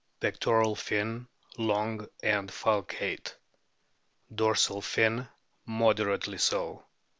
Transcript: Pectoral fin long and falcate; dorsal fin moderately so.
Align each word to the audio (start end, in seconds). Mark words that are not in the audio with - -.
Pectoral 0.19 0.73
fin 0.75 1.27
long 1.59 2.07
and 2.23 2.49
falcate; 2.49 3.35
dorsal 4.33 4.81
fin 4.81 5.27
moderately 5.67 6.39
so. 6.39 6.87